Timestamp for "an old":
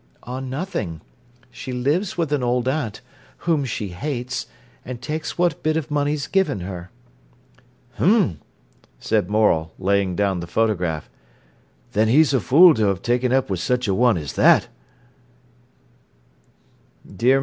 2.33-2.67